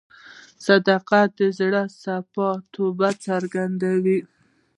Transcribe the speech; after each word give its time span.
صداقت 0.67 1.29
د 1.39 1.41
زړه 1.59 1.83
صفا 2.01 2.51
توب 2.73 2.99
څرګندوي. 3.25 4.19